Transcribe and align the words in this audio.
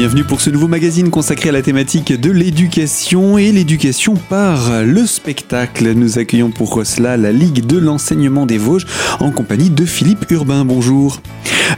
bienvenue 0.00 0.24
pour 0.24 0.40
ce 0.40 0.48
nouveau 0.48 0.66
magazine 0.66 1.10
consacré 1.10 1.50
à 1.50 1.52
la 1.52 1.60
thématique 1.60 2.18
de 2.18 2.30
l'éducation 2.30 3.36
et 3.36 3.52
l'éducation 3.52 4.14
par 4.14 4.82
le 4.82 5.04
spectacle. 5.04 5.92
Nous 5.92 6.18
accueillons 6.18 6.50
pour 6.50 6.86
cela 6.86 7.18
la 7.18 7.32
Ligue 7.32 7.66
de 7.66 7.76
l'enseignement 7.76 8.46
des 8.46 8.56
Vosges 8.56 8.86
en 9.18 9.30
compagnie 9.30 9.68
de 9.68 9.84
Philippe 9.84 10.24
Urbain. 10.30 10.64
Bonjour. 10.64 11.20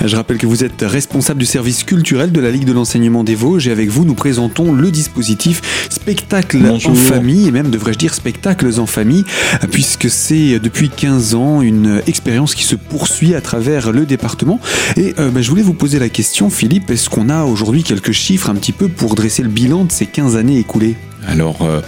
Je 0.04 0.16
rappelle 0.16 0.38
que 0.38 0.46
vous 0.46 0.64
êtes 0.64 0.82
responsable 0.82 1.40
du 1.40 1.46
service 1.46 1.82
culturel 1.82 2.32
de 2.32 2.40
la 2.40 2.50
Ligue 2.50 2.64
de 2.64 2.72
l'enseignement 2.72 3.24
des 3.24 3.34
Vosges 3.34 3.66
et 3.68 3.72
avec 3.72 3.90
vous 3.90 4.04
nous 4.04 4.14
présentons 4.14 4.72
le 4.72 4.90
dispositif 4.90 5.89
spectacle 5.90 6.58
en 6.64 6.94
famille 6.94 7.48
et 7.48 7.50
même 7.50 7.70
devrais-je 7.70 7.98
dire 7.98 8.14
spectacles 8.14 8.80
en 8.80 8.86
famille 8.86 9.25
puisque 9.70 10.08
c'est 10.08 10.58
depuis 10.58 10.89
15 10.89 11.34
ans 11.34 11.61
une 11.61 12.00
expérience 12.07 12.54
qui 12.54 12.64
se 12.64 12.76
poursuit 12.76 13.34
à 13.34 13.40
travers 13.40 13.93
le 13.93 14.07
département 14.07 14.61
et 14.96 15.14
euh, 15.18 15.30
bah, 15.30 15.43
je 15.43 15.50
voulais 15.50 15.62
vous 15.62 15.75
poser 15.75 15.98
la 15.98 16.08
question 16.08 16.50
Philippe, 16.50 16.90
est-ce 16.90 17.11
qu'on 17.11 17.29
a 17.29 17.44
aujourd'hui 17.44 17.82
quelques 17.82 18.11
chiffres 18.12 18.50
un 18.50 18.54
petit 18.54 18.72
peu 18.72 18.89
pour 18.89 19.14
dresser 19.14 19.43
le 19.43 19.48
bilan 19.48 19.84
de 19.84 19.93
ces 19.93 20.07
15 20.07 20.36
années 20.36 20.58
écoulées 20.58 20.96
Alors 21.26 21.62
euh, 21.62 21.80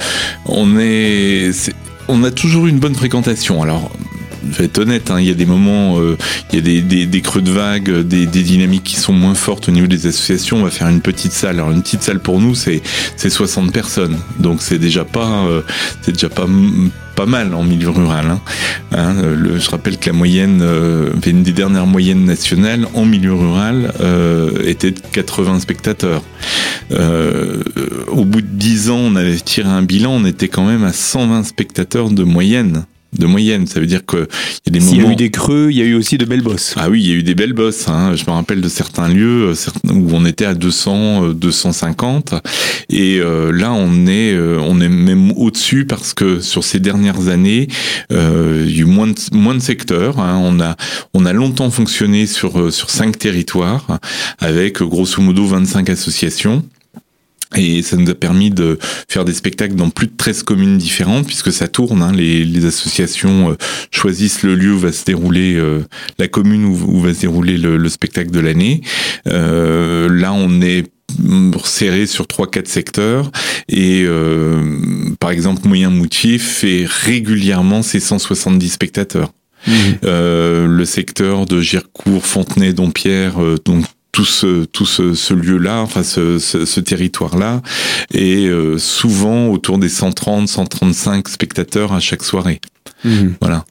on 0.46 0.78
est, 0.78 1.50
on 2.08 2.24
a 2.24 2.30
toujours 2.30 2.66
une 2.66 2.78
bonne 2.78 2.94
fréquentation. 2.94 3.62
Alors 3.62 3.90
je 4.50 4.58
vais 4.58 4.64
être 4.64 4.78
honnête, 4.78 5.10
hein, 5.10 5.20
il 5.20 5.26
y 5.26 5.30
a 5.30 5.34
des 5.34 5.46
moments, 5.46 5.98
euh, 5.98 6.16
il 6.52 6.56
y 6.56 6.58
a 6.58 6.82
des, 6.82 7.06
des, 7.06 7.20
creux 7.20 7.42
de 7.42 7.50
vague, 7.50 7.90
des, 7.90 8.26
des, 8.26 8.42
dynamiques 8.42 8.84
qui 8.84 8.96
sont 8.96 9.12
moins 9.12 9.34
fortes 9.34 9.68
au 9.68 9.72
niveau 9.72 9.86
des 9.86 10.06
associations. 10.06 10.58
On 10.58 10.64
va 10.64 10.70
faire 10.70 10.88
une 10.88 11.00
petite 11.00 11.32
salle. 11.32 11.56
Alors 11.56 11.70
une 11.70 11.82
petite 11.82 12.02
salle 12.02 12.20
pour 12.20 12.40
nous, 12.40 12.54
c'est 12.54 12.82
c'est 13.16 13.30
60 13.30 13.72
personnes, 13.72 14.18
donc 14.38 14.62
c'est 14.62 14.78
déjà 14.78 15.04
pas 15.04 15.44
euh, 15.46 15.62
c'est 16.02 16.12
déjà 16.12 16.28
pas 16.28 16.46
pas 17.14 17.26
mal 17.26 17.54
en 17.54 17.62
milieu 17.62 17.90
rural. 17.90 18.26
Hein. 18.26 18.40
Hein, 18.92 19.14
le, 19.22 19.58
je 19.58 19.70
rappelle 19.70 19.98
que 19.98 20.06
la 20.06 20.12
moyenne, 20.12 20.60
euh, 20.62 21.10
une 21.26 21.42
des 21.42 21.52
dernières 21.52 21.86
moyennes 21.86 22.24
nationales 22.24 22.86
en 22.94 23.04
milieu 23.04 23.34
rural 23.34 23.92
euh, 24.00 24.50
était 24.64 24.90
de 24.90 25.00
80 25.12 25.60
spectateurs. 25.60 26.22
Euh, 26.90 27.62
au 28.08 28.24
bout 28.24 28.42
de 28.42 28.46
10 28.46 28.90
ans, 28.90 28.98
on 28.98 29.16
avait 29.16 29.36
tiré 29.36 29.68
un 29.68 29.82
bilan, 29.82 30.12
on 30.12 30.24
était 30.24 30.48
quand 30.48 30.66
même 30.66 30.84
à 30.84 30.92
120 30.92 31.44
spectateurs 31.44 32.10
de 32.10 32.24
moyenne 32.24 32.84
de 33.18 33.26
moyenne. 33.26 33.66
Ça 33.66 33.80
veut 33.80 33.86
dire 33.86 34.04
que 34.04 34.28
il 34.66 34.74
y 34.74 34.76
a 34.76 34.80
des 34.80 34.80
moments. 34.80 34.92
Il 34.92 35.02
y 35.02 35.06
a 35.06 35.12
eu 35.12 35.16
des 35.16 35.30
creux, 35.30 35.68
il 35.70 35.76
y 35.76 35.82
a 35.82 35.84
eu 35.84 35.94
aussi 35.94 36.18
de 36.18 36.24
belles 36.24 36.42
bosses. 36.42 36.74
Ah 36.76 36.88
oui, 36.90 37.02
il 37.02 37.08
y 37.08 37.12
a 37.12 37.14
eu 37.16 37.22
des 37.22 37.34
belles 37.34 37.52
bosses. 37.52 37.88
Hein. 37.88 38.14
Je 38.14 38.24
me 38.24 38.30
rappelle 38.30 38.60
de 38.60 38.68
certains 38.68 39.08
lieux 39.08 39.52
euh, 39.52 39.92
où 39.92 40.10
on 40.12 40.24
était 40.24 40.44
à 40.44 40.54
200, 40.54 41.30
250, 41.30 42.32
euh, 42.32 42.40
et 42.90 43.18
euh, 43.18 43.52
là 43.52 43.72
on 43.72 44.06
est, 44.06 44.36
on 44.36 44.80
est 44.80 44.88
même 44.88 45.32
au-dessus 45.32 45.84
parce 45.84 46.14
que 46.14 46.40
sur 46.40 46.64
ces 46.64 46.80
dernières 46.80 47.28
années, 47.28 47.68
il 48.10 48.16
y 48.70 48.78
a 48.78 48.82
eu 48.82 48.84
moins 48.84 49.08
de, 49.08 49.14
moins 49.32 49.54
de 49.54 49.60
secteurs. 49.60 50.18
Hein. 50.18 50.40
On 50.42 50.60
a, 50.60 50.76
on 51.14 51.26
a 51.26 51.32
longtemps 51.32 51.70
fonctionné 51.70 52.26
sur 52.26 52.72
sur 52.72 52.90
cinq 52.90 53.18
territoires 53.18 53.98
avec 54.38 54.82
grosso 54.82 55.20
modo 55.20 55.46
25 55.46 55.90
associations. 55.90 56.62
Et 57.56 57.82
ça 57.82 57.96
nous 57.96 58.10
a 58.10 58.14
permis 58.14 58.50
de 58.50 58.78
faire 59.08 59.24
des 59.24 59.34
spectacles 59.34 59.74
dans 59.74 59.90
plus 59.90 60.06
de 60.06 60.16
13 60.16 60.42
communes 60.42 60.78
différentes, 60.78 61.26
puisque 61.26 61.52
ça 61.52 61.68
tourne. 61.68 62.02
Hein, 62.02 62.12
les, 62.12 62.44
les, 62.44 62.64
associations 62.64 63.50
euh, 63.50 63.54
choisissent 63.90 64.42
le 64.42 64.54
lieu 64.54 64.72
où 64.72 64.78
va 64.78 64.92
se 64.92 65.04
dérouler 65.04 65.54
euh, 65.54 65.80
la 66.18 66.28
commune 66.28 66.64
où, 66.64 67.00
va 67.00 67.12
se 67.14 67.20
dérouler 67.20 67.58
le, 67.58 67.76
le 67.76 67.88
spectacle 67.88 68.30
de 68.30 68.40
l'année. 68.40 68.80
Euh, 69.26 70.08
là, 70.08 70.32
on 70.32 70.60
est 70.60 70.84
serré 71.64 72.06
sur 72.06 72.26
trois 72.26 72.50
quatre 72.50 72.66
secteurs 72.66 73.30
et 73.68 74.02
euh, 74.04 74.60
par 75.20 75.30
exemple 75.30 75.68
Moyen 75.68 75.90
Moutier 75.90 76.38
fait 76.38 76.86
régulièrement 76.86 77.82
ses 77.82 78.00
170 78.00 78.68
spectateurs. 78.68 79.32
Mmh. 79.66 79.72
Euh, 80.04 80.66
le 80.66 80.84
secteur 80.84 81.46
de 81.46 81.60
Gircourt, 81.60 82.26
Fontenay, 82.26 82.72
Dompierre, 82.72 83.34
donc 83.64 83.84
tout 84.14 84.24
ce 84.24 84.64
tout 84.64 84.86
ce, 84.86 85.34
lieu-là, 85.34 85.80
enfin 85.80 86.04
ce, 86.04 86.38
ce, 86.38 86.80
territoire-là, 86.80 87.62
et 88.12 88.46
euh, 88.46 88.78
souvent 88.78 89.48
autour 89.48 89.78
des 89.78 89.88
130, 89.88 90.46
135 90.46 91.28
spectateurs 91.28 91.92
à 91.92 91.98
chaque 91.98 92.22
soirée. 92.22 92.60
Mhm. 93.04 93.34
Voilà. 93.40 93.64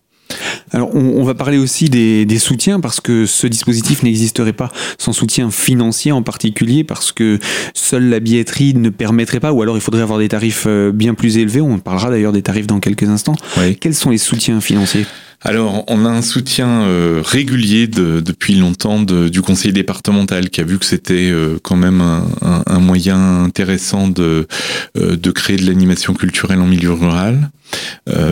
Alors, 0.72 0.94
on, 0.96 1.24
va 1.24 1.36
parler 1.36 1.58
aussi 1.58 1.90
des, 1.90 2.26
des, 2.26 2.40
soutiens 2.40 2.80
parce 2.80 3.00
que 3.00 3.26
ce 3.26 3.46
dispositif 3.46 4.04
n'existerait 4.04 4.54
pas 4.54 4.72
sans 4.98 5.14
soutien 5.14 5.52
financier 5.52 6.12
en 6.12 6.24
particulier 6.24 6.84
parce 6.84 7.12
que 7.12 7.40
seule 7.74 8.10
la 8.10 8.20
billetterie 8.20 8.74
ne 8.74 8.90
permettrait 8.90 9.40
pas, 9.40 9.54
ou 9.54 9.62
alors 9.62 9.78
il 9.78 9.82
faudrait 9.82 10.02
avoir 10.02 10.20
des 10.20 10.30
tarifs 10.30 10.66
euh, 10.68 10.92
bien 10.92 11.14
plus 11.14 11.38
élevés. 11.38 11.62
On 11.62 11.78
parlera 11.78 12.10
d'ailleurs 12.10 12.32
des 12.32 12.42
tarifs 12.42 12.68
dans 12.68 12.80
quelques 12.80 13.08
instants. 13.08 13.36
Quels 13.80 13.96
sont 13.96 14.10
les 14.10 14.18
soutiens 14.18 14.60
financiers? 14.60 15.06
Alors, 15.46 15.84
on 15.88 16.06
a 16.06 16.10
un 16.10 16.22
soutien 16.22 16.84
euh, 16.84 17.22
régulier 17.24 17.88
de, 17.88 18.22
depuis 18.22 18.56
longtemps 18.56 19.02
du 19.02 19.42
conseil 19.42 19.74
départemental 19.74 20.50
qui 20.50 20.62
a 20.62 20.64
vu 20.64 20.80
que 20.80 20.86
c'était 20.86 21.30
euh, 21.32 21.58
quand 21.62 21.76
même 21.76 22.02
un, 22.02 22.80
moyen 22.80 23.44
intéressant 23.44 24.08
de, 24.08 24.48
euh, 24.98 25.18
de 25.18 25.32
créer 25.32 25.58
de 25.58 25.66
l'animation 25.66 26.14
culturelle 26.14 26.60
en 26.60 26.66
milieu 26.66 26.94
rural. 26.94 27.50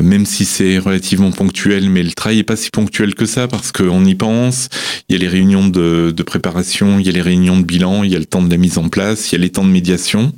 même 0.04 0.26
si 0.26 0.46
c'est 0.46 0.78
relativement 0.78 1.32
ponctuel, 1.32 1.90
mais 1.90 2.04
le 2.04 2.12
travail 2.12 2.40
est 2.40 2.44
pas 2.44 2.56
si 2.56 2.70
ponctuel 2.70 3.16
que 3.16 3.26
ça 3.26 3.48
parce 3.48 3.72
qu'on 3.72 4.06
y 4.06 4.16
pense. 4.16 4.70
Il 5.10 5.14
y 5.14 5.16
a 5.16 5.20
les 5.20 5.28
réunions 5.28 5.68
de, 5.68 6.14
de, 6.16 6.24
préparation, 6.24 7.00
il 7.00 7.06
y 7.06 7.10
a 7.10 7.12
les 7.12 7.22
réunions 7.22 7.58
de 7.58 7.66
bilan, 7.66 8.04
il 8.04 8.12
y 8.12 8.16
a 8.16 8.20
le 8.20 8.26
temps 8.26 8.44
de 8.44 8.52
la 8.52 8.58
mise 8.58 8.78
en 8.78 8.88
place, 8.90 9.32
il 9.32 9.36
y 9.36 9.38
a 9.38 9.42
les 9.42 9.50
temps 9.50 9.64
de 9.64 9.70
médiation. 9.70 10.32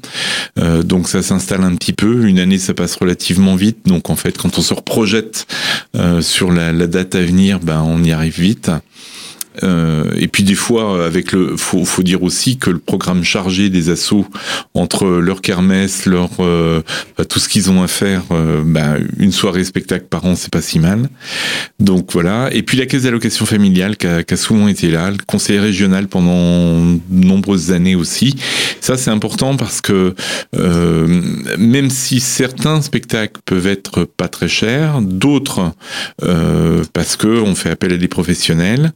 donc 0.86 1.10
ça 1.10 1.22
s'installe 1.22 1.64
un 1.64 1.76
petit 1.76 1.94
peu. 1.94 2.26
Une 2.28 2.40
année, 2.40 2.60
ça 2.60 2.74
passe 2.74 2.96
relativement 2.96 3.56
vite. 3.56 3.80
Donc 3.86 4.10
en 4.10 4.16
fait, 4.16 4.38
quand 4.38 4.58
on 4.58 4.62
se 4.62 4.74
reprojette 4.74 5.48
sur 6.22 6.52
la 6.52 6.72
la, 6.72 6.88
date 6.88 7.16
à 7.16 7.22
venir, 7.22 7.60
ben, 7.60 7.82
on 7.82 8.04
y 8.04 8.12
arrive 8.12 8.40
vite. 8.40 8.72
Euh, 9.62 10.12
et 10.18 10.28
puis 10.28 10.44
des 10.44 10.56
fois, 10.56 11.06
avec 11.06 11.32
le, 11.32 11.58
faut, 11.58 11.86
faut 11.86 12.04
dire 12.04 12.24
aussi 12.24 12.58
que 12.58 12.70
le 12.70 12.80
programme 12.80 13.24
chargé 13.24 13.70
des 13.70 13.90
assauts 13.90 14.26
entre 14.74 15.06
leur 15.06 15.42
kermesse, 15.42 16.06
leur 16.06 16.30
euh, 16.40 16.82
tout 17.30 17.40
ce 17.40 17.48
qu'ils 17.48 17.70
ont 17.70 17.84
à 17.84 17.88
faire, 17.88 18.24
euh, 18.32 18.64
ben, 18.66 18.98
une 19.18 19.32
soirée 19.32 19.64
spectacle 19.64 20.06
par 20.10 20.26
an, 20.26 20.36
c'est 20.36 20.52
pas 20.52 20.62
si 20.62 20.80
mal. 20.80 21.10
Donc 21.80 22.12
voilà. 22.14 22.50
Et 22.54 22.64
puis 22.64 22.78
la 22.78 22.86
caisse 22.86 23.04
d'allocation 23.04 23.46
familiale 23.46 23.98
qui 23.98 24.08
a, 24.08 24.24
qui 24.24 24.34
a, 24.34 24.38
souvent 24.38 24.68
été 24.68 24.90
là, 24.90 25.12
le 25.12 25.18
conseiller 25.28 25.60
régional 25.60 26.08
pendant 26.08 26.82
de 26.84 27.26
nombreuses 27.26 27.72
années 27.72 27.96
aussi. 27.96 28.36
Ça 28.82 28.98
c'est 28.98 29.12
important 29.12 29.56
parce 29.56 29.82
que 29.82 30.16
euh, 30.56 31.22
même 31.58 31.90
si 31.90 32.20
certains 32.20 32.82
spectacles 32.82 33.40
peuvent 33.46 33.68
être 33.68 34.06
pas 34.06 34.28
très 34.28 34.48
chers, 34.48 35.02
d'autres 35.02 35.72
parce 36.94 37.16
que 37.16 37.28
on 37.28 37.56
fait 37.56 37.70
appel 37.70 37.94
à 37.94 37.98
des 37.98 38.08
professionnels. 38.08 38.94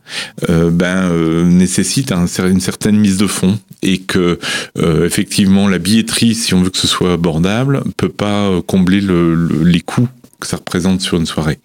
Euh, 0.49 0.69
ben, 0.71 1.11
euh, 1.11 1.43
nécessite 1.43 2.13
un, 2.13 2.25
une 2.25 2.61
certaine 2.61 2.97
mise 2.97 3.17
de 3.17 3.27
fonds 3.27 3.59
et 3.81 3.99
que 3.99 4.39
euh, 4.77 5.05
effectivement 5.05 5.67
la 5.67 5.77
billetterie, 5.77 6.35
si 6.35 6.53
on 6.53 6.61
veut 6.61 6.69
que 6.69 6.77
ce 6.77 6.87
soit 6.87 7.13
abordable, 7.13 7.83
peut 7.97 8.07
pas 8.07 8.49
combler 8.65 9.01
le, 9.01 9.63
les 9.63 9.81
coûts 9.81 10.07
que 10.39 10.47
ça 10.47 10.55
représente 10.55 11.01
sur 11.01 11.17
une 11.17 11.25
soirée. 11.25 11.59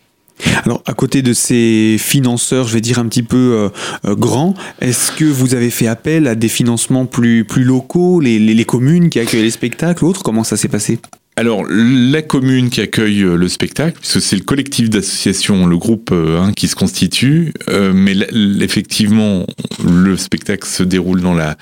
Alors, 0.64 0.82
à 0.86 0.94
côté 0.94 1.22
de 1.22 1.32
ces 1.32 1.96
financeurs, 2.00 2.66
je 2.66 2.74
vais 2.74 2.80
dire 2.80 2.98
un 2.98 3.06
petit 3.06 3.22
peu 3.22 3.70
grands, 4.04 4.54
est-ce 4.80 5.12
que 5.12 5.24
vous 5.24 5.54
avez 5.54 5.70
fait 5.70 5.86
appel 5.86 6.26
à 6.26 6.34
des 6.34 6.48
financements 6.48 7.06
plus, 7.06 7.46
locaux, 7.58 8.18
les, 8.18 8.40
les, 8.40 8.54
les 8.54 8.64
communes 8.64 9.08
qui 9.10 9.20
accueillent 9.20 9.42
les 9.42 9.50
spectacles, 9.50 10.04
autres? 10.04 10.24
Comment 10.24 10.42
ça 10.42 10.56
s'est 10.56 10.66
passé? 10.66 10.98
Alors, 11.34 11.64
la 11.66 12.20
commune 12.20 12.68
qui 12.68 12.82
accueille 12.82 13.22
euh, 13.22 13.36
le 13.36 13.48
spectacle, 13.48 13.98
puisque 13.98 14.20
c'est 14.20 14.36
le 14.36 14.44
collectif 14.44 14.90
d'associations, 14.90 15.66
le 15.66 15.78
groupe 15.78 16.12
hein, 16.12 16.52
qui 16.54 16.68
se 16.68 16.76
constitue, 16.76 17.54
euh, 17.68 17.92
mais 17.94 18.14
effectivement, 18.60 19.46
le 19.82 20.16
spectacle 20.18 20.68
se 20.68 20.82
déroule 20.82 21.22
dans 21.22 21.32
la, 21.32 21.56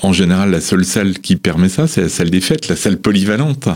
en 0.00 0.12
général, 0.12 0.50
la 0.50 0.60
seule 0.60 0.84
salle 0.84 1.18
qui 1.18 1.36
permet 1.36 1.68
ça, 1.68 1.86
c'est 1.86 2.00
la 2.00 2.08
salle 2.08 2.30
des 2.30 2.40
fêtes, 2.40 2.68
la 2.68 2.76
salle 2.76 2.98
polyvalente 2.98 3.68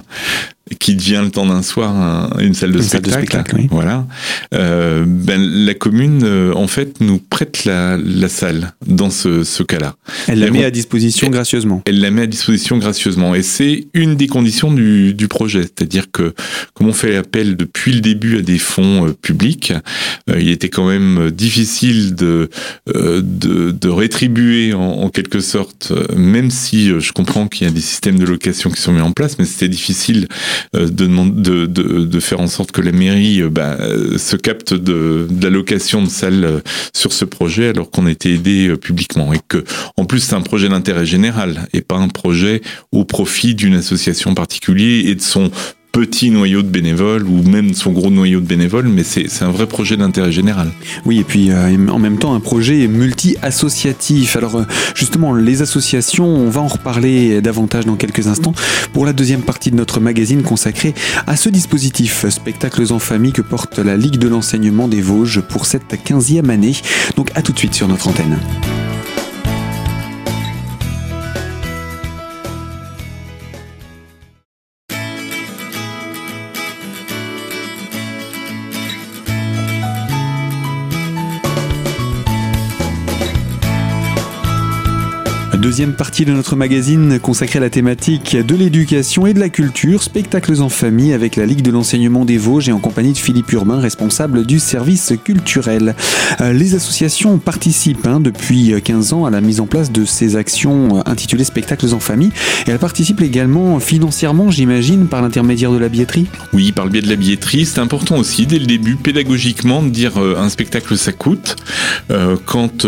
qui 0.81 0.97
devient 0.97 1.23
le 1.23 1.31
temps 1.31 1.47
d'un 1.47 1.63
soir 1.63 2.37
une 2.41 2.55
salle 2.55 2.73
de 2.73 2.83
spectacle. 2.83 3.57
Voilà. 3.71 4.07
Euh, 4.53 5.05
ben, 5.07 5.41
la 5.41 5.75
commune, 5.75 6.23
euh, 6.25 6.53
en 6.55 6.67
fait, 6.67 7.01
nous 7.01 7.19
prête 7.19 7.65
la, 7.65 7.97
la 7.97 8.29
salle 8.29 8.73
dans 8.85 9.11
ce, 9.11 9.45
ce 9.45 9.63
cas-là. 9.63 9.95
Elle 10.27 10.41
la 10.41 10.51
met 10.51 10.65
à 10.65 10.73
disposition 10.73 11.29
gracieusement. 11.31 11.83
Elle 11.87 12.01
la 12.01 12.11
met 12.11 12.23
à 12.23 12.27
disposition 12.27 12.79
gracieusement. 12.79 13.35
Et 13.37 13.43
c'est 13.43 13.87
une 13.95 14.17
des 14.17 14.27
conditions 14.27 14.73
du, 14.73 15.15
du 15.15 15.29
projet. 15.29 15.63
C'est-à-dire 15.63 16.11
que, 16.11 16.35
comme 16.75 16.89
on 16.89 16.93
fait 16.93 17.17
appel 17.17 17.57
depuis 17.57 17.93
le 17.93 18.01
début 18.01 18.39
à 18.39 18.43
des 18.43 18.59
fonds 18.59 19.07
euh, 19.07 19.13
publics, 19.13 19.73
euh, 20.29 20.41
il 20.41 20.51
était 20.51 20.69
quand 20.69 20.89
même 20.89 21.31
difficile 21.31 22.17
de, 22.17 22.51
euh, 22.95 23.23
de, 23.25 23.71
de, 23.71 23.89
rétribuer 23.89 24.75
en, 24.75 24.81
en, 24.81 25.11
quelque 25.11 25.41
sorte, 25.41 25.93
même 26.17 26.51
si 26.51 26.89
je 26.99 27.13
comprends 27.13 27.47
qu'il 27.47 27.67
y 27.67 27.71
a 27.71 27.73
des 27.73 27.81
systèmes 27.81 28.19
de 28.19 28.25
location 28.25 28.71
qui 28.71 28.81
sont 28.81 28.93
mis 28.93 29.01
en 29.01 29.13
place, 29.13 29.39
mais 29.39 29.45
c'était 29.45 29.69
difficile 29.69 30.27
euh, 30.27 30.27
de, 30.73 31.67
de, 31.67 32.21
faire 32.21 32.41
en 32.41 32.47
sorte 32.47 32.73
que 32.73 32.81
la 32.81 32.93
mairie 32.93 33.43
euh, 33.43 33.51
bah, 33.51 33.77
se 34.17 34.37
capte 34.37 34.75
de, 34.75 35.27
de 35.29 35.45
l'allocation 35.45 36.03
de 36.03 36.09
salles 36.09 36.45
euh, 36.45 36.61
sur 36.95 37.13
ce 37.13 37.25
projet 37.25 37.69
alors 37.69 37.91
qu'on 37.91 38.07
était 38.07 38.31
aidé 38.31 38.75
publiquement 38.77 39.33
et 39.33 39.41
que 39.47 39.65
en 39.97 40.05
plus 40.05 40.21
c'est 40.21 40.35
un 40.35 40.41
projet 40.41 40.69
d'intérêt 40.69 41.07
général 41.07 41.69
et 41.73 41.81
pas 41.81 41.97
un 41.97 42.09
projet 42.09 42.63
au 42.93 43.05
profit 43.05 43.55
d'une 43.55 43.75
association 43.75 44.35
particulière 44.35 45.07
et 45.07 45.15
de 45.15 45.23
son 45.23 45.51
petit 45.97 46.31
noyau 46.31 46.61
de 46.61 46.69
bénévoles 46.69 47.27
ou 47.27 47.43
même 47.43 47.73
son 47.73 47.91
gros 47.91 48.11
noyau 48.11 48.41
de 48.41 48.45
bénévoles, 48.45 48.87
mais 48.87 49.03
c'est 49.03 49.43
un 49.43 49.51
vrai 49.51 49.67
projet 49.67 49.97
d'intérêt 49.97 50.31
général. 50.31 50.71
Oui, 51.07 51.21
et 51.21 51.25
puis 51.25 51.51
euh, 51.51 51.75
en 51.89 51.99
même 51.99 52.19
temps 52.19 52.35
un 52.35 52.41
projet 52.41 52.87
multi-associatif. 52.87 54.37
Alors 54.37 54.57
euh, 54.57 54.65
justement, 54.95 55.33
les 55.33 55.63
associations, 55.63 56.27
on 56.27 56.51
va 56.51 56.61
en 56.61 56.67
reparler 56.67 57.41
davantage 57.41 57.87
dans 57.87 57.97
quelques 57.97 58.27
instants 58.27 58.53
pour 58.93 59.07
la 59.07 59.15
deuxième 59.15 59.41
partie 59.41 59.71
de 59.71 59.77
notre 59.77 59.99
magazine 59.99 60.43
consacrée 60.43 60.93
à 61.27 61.35
ce 61.35 61.49
dispositif 61.49 62.29
Spectacles 62.29 62.93
en 62.93 62.99
famille 62.99 63.33
que 63.33 63.41
porte 63.41 63.79
la 63.79 63.97
Ligue 63.97 64.19
de 64.19 64.29
l'enseignement 64.29 64.89
des 64.89 65.01
Vosges 65.01 65.41
pour 65.41 65.65
cette 65.65 65.95
15e 65.95 66.51
année. 66.51 66.75
Donc 67.17 67.31
à 67.35 67.41
tout 67.41 67.53
de 67.53 67.59
suite 67.59 67.73
sur 67.73 67.89
notre 67.89 68.09
antenne. 68.09 68.37
Deuxième 85.67 85.95
partie 85.95 86.25
de 86.25 86.33
notre 86.33 86.55
magazine 86.55 87.19
consacrée 87.19 87.59
à 87.59 87.61
la 87.61 87.71
thématique 87.71 88.37
de 88.37 88.55
l'éducation 88.55 89.27
et 89.27 89.35
de 89.35 89.41
la 89.41 89.49
culture, 89.49 90.01
spectacles 90.01 90.63
en 90.63 90.69
famille 90.69 91.13
avec 91.13 91.35
la 91.35 91.45
Ligue 91.45 91.63
de 91.63 91.73
l'enseignement 91.73 92.25
des 92.25 92.39
Vosges 92.39 92.69
et 92.69 92.73
en 92.73 92.79
compagnie 92.79 93.13
de 93.13 93.19
Philippe 93.19 93.51
Urbain, 93.51 93.81
responsable 93.81 94.47
du 94.47 94.61
service 94.61 95.13
culturel. 95.25 95.97
Euh, 96.41 96.53
les 96.53 96.77
associations 96.77 97.39
participent 97.39 98.07
hein, 98.07 98.21
depuis 98.21 98.81
15 98.81 99.13
ans 99.13 99.25
à 99.25 99.31
la 99.31 99.41
mise 99.41 99.59
en 99.59 99.67
place 99.67 99.91
de 99.91 100.05
ces 100.05 100.37
actions 100.37 101.05
intitulées 101.05 101.43
spectacles 101.43 101.93
en 101.93 101.99
famille 101.99 102.31
et 102.69 102.71
elles 102.71 102.79
participent 102.79 103.23
également 103.23 103.81
financièrement, 103.81 104.53
j'imagine, 104.53 105.09
par 105.09 105.21
l'intermédiaire 105.21 105.73
de 105.73 105.79
la 105.79 105.89
billetterie. 105.89 106.27
Oui, 106.53 106.71
par 106.71 106.85
le 106.85 106.93
biais 106.93 107.03
de 107.03 107.09
la 107.09 107.17
billetterie, 107.17 107.67
c'est 107.67 107.81
important 107.81 108.19
aussi 108.19 108.47
dès 108.47 108.61
le 108.61 108.67
début 108.67 108.95
pédagogiquement 108.95 109.83
de 109.83 109.89
dire 109.89 110.13
euh, 110.23 110.37
un 110.39 110.49
spectacle 110.49 110.97
ça 110.97 111.11
coûte. 111.11 111.57
Euh, 112.13 112.37
quand 112.45 112.87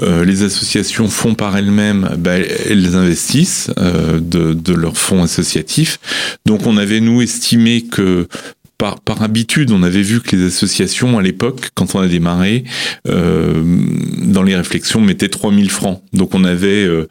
les 0.00 0.42
associations 0.42 1.08
font 1.08 1.34
par 1.34 1.58
elles-mêmes 1.58 1.89
bah, 1.94 2.38
elles 2.38 2.96
investissent 2.96 3.70
euh, 3.78 4.20
de, 4.20 4.54
de 4.54 4.74
leurs 4.74 4.96
fonds 4.96 5.22
associatifs. 5.22 5.98
Donc 6.46 6.66
on 6.66 6.76
avait 6.76 7.00
nous 7.00 7.22
estimé 7.22 7.82
que 7.82 8.28
par, 8.80 8.98
par, 8.98 9.22
habitude, 9.22 9.72
on 9.72 9.82
avait 9.82 10.00
vu 10.00 10.22
que 10.22 10.34
les 10.34 10.46
associations 10.46 11.18
à 11.18 11.22
l'époque, 11.22 11.68
quand 11.74 11.94
on 11.94 12.00
a 12.00 12.08
démarré, 12.08 12.64
euh, 13.08 13.62
dans 14.22 14.42
les 14.42 14.56
réflexions, 14.56 15.02
mettaient 15.02 15.28
3000 15.28 15.70
francs. 15.70 16.02
Donc 16.14 16.34
on 16.34 16.44
avait 16.44 16.86
euh, 16.86 17.06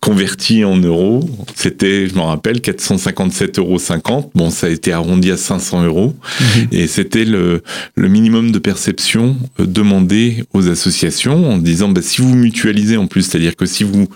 converti 0.00 0.64
en 0.64 0.76
euros, 0.76 1.20
c'était, 1.54 2.08
je 2.08 2.16
m'en 2.16 2.26
rappelle, 2.26 2.56
457,50 2.58 3.60
euros. 3.60 4.32
Bon, 4.34 4.50
ça 4.50 4.66
a 4.66 4.70
été 4.70 4.92
arrondi 4.92 5.30
à 5.30 5.36
500 5.36 5.84
euros. 5.84 6.16
Mhm. 6.40 6.66
Et 6.72 6.88
c'était 6.88 7.24
le, 7.24 7.62
le, 7.94 8.08
minimum 8.08 8.50
de 8.50 8.58
perception 8.58 9.36
euh, 9.60 9.66
demandé 9.66 10.42
aux 10.52 10.68
associations 10.68 11.48
en 11.48 11.58
disant, 11.58 11.90
bah, 11.90 12.02
si 12.02 12.22
vous 12.22 12.34
mutualisez 12.34 12.96
en 12.96 13.06
plus, 13.06 13.22
c'est-à-dire 13.22 13.54
que 13.54 13.66
si 13.66 13.84
vous 13.84 14.08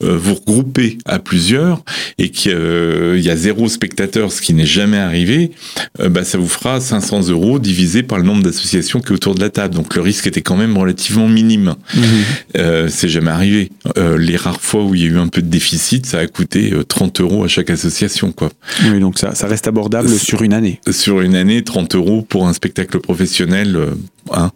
vous 0.00 0.34
regroupez 0.34 0.98
à 1.04 1.18
plusieurs 1.18 1.82
et 2.18 2.30
qu'il 2.30 2.52
y 3.18 3.30
a 3.30 3.36
zéro 3.36 3.68
spectateur, 3.68 4.32
ce 4.32 4.40
qui 4.40 4.54
n'est 4.54 4.66
jamais 4.66 4.98
arrivé, 4.98 5.52
bah, 5.98 6.24
ça 6.24 6.38
vous 6.38 6.48
fera 6.48 6.80
500 6.80 7.28
euros 7.28 7.58
divisé 7.58 8.02
par 8.02 8.18
le 8.18 8.24
nombre 8.24 8.42
d'associations 8.42 9.00
qui 9.00 9.08
est 9.08 9.14
autour 9.14 9.34
de 9.34 9.40
la 9.40 9.50
table. 9.50 9.74
Donc 9.74 9.94
le 9.94 10.02
risque 10.02 10.26
était 10.26 10.42
quand 10.42 10.56
même 10.56 10.76
relativement 10.76 11.28
minime. 11.28 11.74
Euh, 12.56 12.88
c'est 12.88 13.08
jamais 13.08 13.30
arrivé. 13.30 13.70
Euh, 13.98 14.18
les 14.18 14.36
rares 14.36 14.60
fois 14.60 14.84
où 14.84 14.94
il 14.94 15.02
y 15.02 15.04
a 15.04 15.08
eu 15.08 15.18
un 15.18 15.28
peu 15.28 15.42
de 15.42 15.48
déficit, 15.48 16.06
ça 16.06 16.18
a 16.18 16.26
coûté 16.26 16.72
30 16.86 17.20
euh, 17.20 17.22
euros 17.22 17.44
à 17.44 17.48
chaque 17.48 17.70
association. 17.70 18.32
Quoi. 18.32 18.50
Oui, 18.90 19.00
donc 19.00 19.18
ça, 19.18 19.34
ça 19.34 19.46
reste 19.46 19.66
abordable 19.68 20.08
sur 20.08 20.42
une 20.42 20.52
année. 20.52 20.80
Sur 20.90 21.20
une 21.20 21.34
année, 21.34 21.62
30 21.62 21.94
euros 21.94 22.22
pour 22.22 22.48
un 22.48 22.52
spectacle 22.52 22.98
professionnel. 23.00 23.78
Hein. 24.32 24.50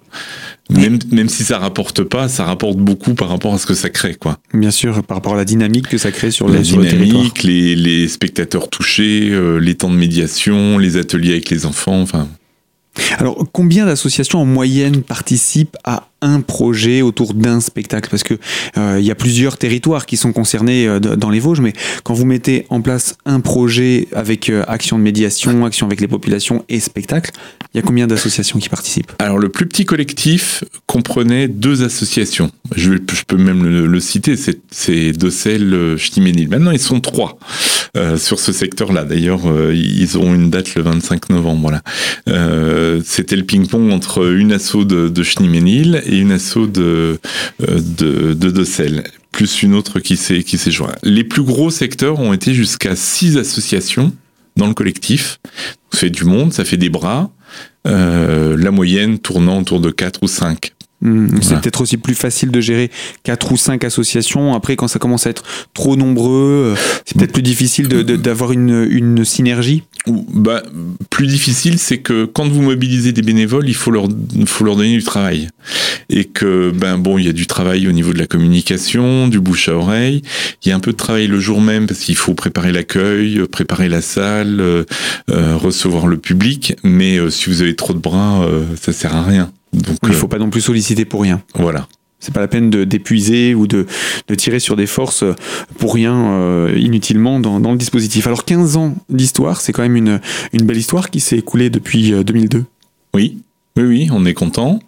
Même, 0.70 0.98
même 1.10 1.28
si 1.28 1.44
ça 1.44 1.58
rapporte 1.58 2.02
pas, 2.02 2.28
ça 2.28 2.44
rapporte 2.44 2.76
beaucoup 2.76 3.14
par 3.14 3.28
rapport 3.28 3.54
à 3.54 3.58
ce 3.58 3.66
que 3.66 3.74
ça 3.74 3.90
crée, 3.90 4.14
quoi. 4.14 4.38
Bien 4.54 4.70
sûr, 4.70 5.02
par 5.02 5.16
rapport 5.16 5.34
à 5.34 5.36
la 5.36 5.44
dynamique 5.44 5.88
que 5.88 5.98
ça 5.98 6.12
crée 6.12 6.30
sur, 6.30 6.48
la 6.48 6.58
les, 6.58 6.62
dynamique, 6.62 7.42
les, 7.42 7.74
les, 7.76 8.08
spectateurs 8.08 8.68
touchés, 8.68 9.30
euh, 9.30 9.58
les 9.58 9.74
temps 9.74 9.90
de 9.90 9.96
médiation, 9.96 10.78
les 10.78 10.96
ateliers 10.96 11.32
avec 11.32 11.50
les 11.50 11.66
enfants, 11.66 12.00
enfin. 12.00 12.28
Alors, 13.18 13.44
combien 13.52 13.86
d'associations 13.86 14.40
en 14.40 14.44
moyenne 14.44 15.02
participent 15.02 15.76
à 15.84 16.08
un 16.22 16.40
projet 16.40 17.02
autour 17.02 17.34
d'un 17.34 17.60
spectacle? 17.60 18.10
Parce 18.10 18.22
que 18.22 18.34
euh, 18.76 18.98
il 18.98 19.06
y 19.06 19.10
a 19.10 19.14
plusieurs 19.14 19.58
territoires 19.58 20.06
qui 20.06 20.16
sont 20.16 20.32
concernés 20.32 20.86
euh, 20.86 20.98
dans 21.00 21.30
les 21.30 21.40
Vosges, 21.40 21.60
mais 21.60 21.72
quand 22.02 22.14
vous 22.14 22.26
mettez 22.26 22.66
en 22.68 22.80
place 22.80 23.16
un 23.24 23.40
projet 23.40 24.08
avec 24.12 24.50
euh, 24.50 24.64
action 24.66 24.98
de 24.98 25.02
médiation, 25.02 25.64
action 25.64 25.86
avec 25.86 26.00
les 26.00 26.08
populations 26.08 26.64
et 26.68 26.80
spectacle, 26.80 27.30
il 27.72 27.78
y 27.78 27.80
a 27.80 27.82
combien 27.82 28.06
d'associations 28.06 28.58
qui 28.58 28.68
participent? 28.68 29.12
Alors, 29.18 29.38
le 29.38 29.48
plus 29.48 29.66
petit 29.66 29.84
collectif 29.84 30.64
comprenait 30.86 31.48
deux 31.48 31.82
associations. 31.82 32.50
Je, 32.74 32.94
peux 33.26 33.36
même 33.36 33.64
le, 33.64 34.00
citer, 34.00 34.34
c'est 34.70 35.12
Dossel, 35.12 35.96
Ch'timénil. 35.96 36.48
Maintenant, 36.48 36.72
ils 36.72 36.80
sont 36.80 37.00
trois 37.00 37.38
sur 38.16 38.38
ce 38.38 38.52
secteur-là. 38.52 39.04
D'ailleurs, 39.04 39.42
ils 39.72 40.18
ont 40.18 40.34
une 40.34 40.50
date 40.50 40.74
le 40.74 40.82
25 40.82 41.30
novembre. 41.30 41.60
Voilà. 41.60 43.02
C'était 43.04 43.36
le 43.36 43.44
ping-pong 43.44 43.92
entre 43.92 44.32
une 44.32 44.52
asso 44.52 44.84
de, 44.84 45.08
de 45.08 45.22
et 46.06 46.18
une 46.18 46.32
asso 46.32 46.66
de, 46.66 47.18
euh, 47.68 47.80
de, 47.98 48.34
de 48.34 48.64
plus 49.32 49.62
une 49.62 49.74
autre 49.74 50.00
qui 50.00 50.16
s'est 50.16 50.42
qui 50.42 50.58
s'est 50.58 50.70
joint. 50.70 50.94
Les 51.02 51.24
plus 51.24 51.42
gros 51.42 51.70
secteurs 51.70 52.18
ont 52.20 52.32
été 52.32 52.52
jusqu'à 52.54 52.96
six 52.96 53.36
associations 53.36 54.12
dans 54.56 54.66
le 54.66 54.74
collectif. 54.74 55.38
Ça 55.92 56.00
fait 56.00 56.10
du 56.10 56.24
monde, 56.24 56.52
ça 56.52 56.64
fait 56.64 56.76
des 56.76 56.88
bras. 56.90 57.30
Euh, 57.86 58.56
la 58.58 58.70
moyenne 58.70 59.18
tournant 59.18 59.60
autour 59.60 59.80
de 59.80 59.90
4 59.90 60.22
ou 60.22 60.28
5 60.28 60.72
hmm, 61.02 61.40
c'est 61.42 61.60
peut-être 61.60 61.80
aussi 61.80 61.96
plus 61.96 62.14
facile 62.14 62.50
de 62.50 62.60
gérer 62.60 62.90
quatre 63.22 63.52
ou 63.52 63.56
cinq 63.56 63.84
associations. 63.84 64.54
Après, 64.54 64.76
quand 64.76 64.88
ça 64.88 64.98
commence 64.98 65.26
à 65.26 65.30
être 65.30 65.44
trop 65.74 65.96
nombreux, 65.96 66.74
euh, 66.74 66.80
c'est 67.04 67.16
peut-être 67.16 67.32
plus 67.32 67.42
difficile 67.42 67.88
d'avoir 67.88 68.52
une, 68.52 68.86
une 68.90 69.24
synergie 69.24 69.82
bah, 70.06 70.62
plus 71.10 71.26
difficile, 71.26 71.78
c'est 71.78 71.98
que 71.98 72.24
quand 72.24 72.48
vous 72.48 72.62
mobilisez 72.62 73.12
des 73.12 73.22
bénévoles, 73.22 73.68
il 73.68 73.74
faut 73.74 73.90
leur, 73.90 74.08
faut 74.46 74.64
leur 74.64 74.76
donner 74.76 74.96
du 74.96 75.02
travail. 75.02 75.48
Et 76.08 76.24
que, 76.24 76.72
ben 76.74 76.98
bon, 76.98 77.18
il 77.18 77.26
y 77.26 77.28
a 77.28 77.32
du 77.32 77.46
travail 77.46 77.86
au 77.86 77.92
niveau 77.92 78.12
de 78.12 78.18
la 78.18 78.26
communication, 78.26 79.28
du 79.28 79.40
bouche 79.40 79.68
à 79.68 79.74
oreille. 79.74 80.22
Il 80.64 80.68
y 80.68 80.72
a 80.72 80.76
un 80.76 80.80
peu 80.80 80.92
de 80.92 80.96
travail 80.96 81.26
le 81.26 81.38
jour 81.38 81.60
même 81.60 81.86
parce 81.86 82.00
qu'il 82.00 82.16
faut 82.16 82.34
préparer 82.34 82.72
l'accueil, 82.72 83.42
préparer 83.50 83.88
la 83.88 84.00
salle, 84.00 84.60
euh, 84.60 84.84
euh, 85.30 85.56
recevoir 85.56 86.06
le 86.06 86.16
public. 86.16 86.76
Mais 86.82 87.18
euh, 87.18 87.30
si 87.30 87.50
vous 87.50 87.62
avez 87.62 87.76
trop 87.76 87.92
de 87.92 87.98
bras, 87.98 88.48
ça 88.80 88.92
sert 88.92 89.14
à 89.14 89.22
rien. 89.22 89.52
Donc, 89.72 89.98
il 90.02 90.08
ne 90.08 90.14
faut 90.14 90.28
pas 90.28 90.38
non 90.38 90.50
plus 90.50 90.60
solliciter 90.60 91.04
pour 91.04 91.22
rien. 91.22 91.42
Voilà. 91.54 91.88
C'est 92.18 92.34
pas 92.34 92.40
la 92.40 92.48
peine 92.48 92.68
d'épuiser 92.70 93.54
ou 93.54 93.66
de, 93.66 93.86
de, 94.28 94.34
tirer 94.34 94.58
sur 94.58 94.76
des 94.76 94.86
forces 94.86 95.24
pour 95.78 95.94
rien 95.94 96.32
euh, 96.32 96.76
inutilement 96.76 97.40
dans, 97.40 97.60
dans, 97.60 97.72
le 97.72 97.78
dispositif. 97.78 98.26
Alors 98.26 98.44
15 98.44 98.76
ans 98.76 98.94
d'histoire, 99.08 99.62
c'est 99.62 99.72
quand 99.72 99.82
même 99.82 99.96
une, 99.96 100.20
une 100.52 100.66
belle 100.66 100.76
histoire 100.76 101.08
qui 101.08 101.20
s'est 101.20 101.38
écoulée 101.38 101.70
depuis 101.70 102.12
2002. 102.12 102.58
Euh, 102.58 102.62
oui, 103.14 103.38
oui, 103.76 103.84
oui, 103.84 104.08
on 104.12 104.26
est 104.26 104.34
content. 104.34 104.80